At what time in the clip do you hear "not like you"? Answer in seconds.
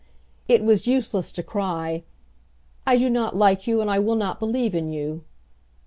3.07-3.81